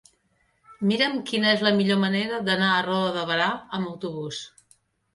[0.91, 3.49] Mira'm quina és la millor manera d'anar a Roda de Berà
[3.81, 4.45] amb autobús.